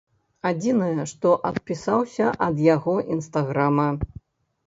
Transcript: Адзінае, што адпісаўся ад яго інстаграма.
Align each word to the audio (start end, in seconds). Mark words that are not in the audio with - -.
Адзінае, 0.51 1.03
што 1.11 1.33
адпісаўся 1.49 2.31
ад 2.47 2.61
яго 2.75 2.95
інстаграма. 3.17 3.87